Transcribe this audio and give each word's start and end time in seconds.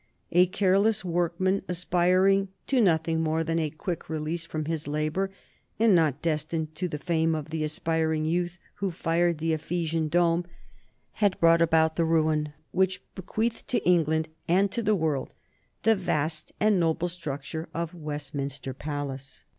A 0.31 0.47
careless 0.47 1.05
workman, 1.05 1.61
aspiring 1.67 2.47
to 2.65 2.81
nothing 2.81 3.21
more 3.21 3.43
than 3.43 3.59
a 3.59 3.69
quick 3.69 4.09
release 4.09 4.45
from 4.47 4.65
his 4.65 4.87
labor, 4.87 5.29
and 5.77 5.93
not 5.93 6.23
destined 6.23 6.73
to 6.73 6.87
the 6.87 6.97
fame 6.97 7.35
of 7.35 7.51
the 7.51 7.63
aspiring 7.63 8.25
youth 8.25 8.57
who 8.77 8.89
fired 8.89 9.37
the 9.37 9.53
Ephesian 9.53 10.07
dome, 10.07 10.43
had 11.11 11.39
brought 11.39 11.61
about 11.61 11.97
the 11.97 12.05
ruin 12.05 12.51
which 12.71 13.03
bequeathed 13.13 13.67
to 13.67 13.85
England 13.87 14.27
and 14.47 14.71
to 14.71 14.81
the 14.81 14.95
world 14.95 15.33
the 15.83 15.93
vast 15.95 16.51
and 16.59 16.79
noble 16.79 17.07
structure 17.07 17.69
of 17.71 17.93
Westminster 17.93 18.73
Palace. 18.73 19.43